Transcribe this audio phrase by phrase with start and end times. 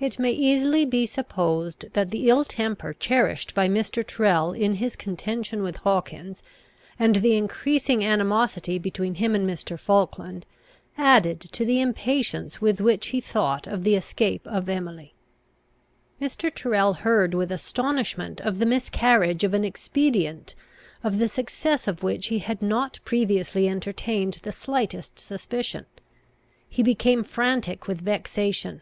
[0.00, 4.04] It may easily be supposed, that the ill temper cherished by Mr.
[4.04, 6.42] Tyrrel in his contention with Hawkins,
[6.98, 9.78] and the increasing animosity between him and Mr.
[9.78, 10.46] Falkland,
[10.98, 15.14] added to the impatience with which he thought of the escape of Emily.
[16.20, 16.52] Mr.
[16.52, 20.56] Tyrrel heard with astonishment of the miscarriage of an expedient,
[21.04, 25.86] of the success of which he had not previously entertained the slightest suspicion.
[26.68, 28.80] He became frantic with vexation.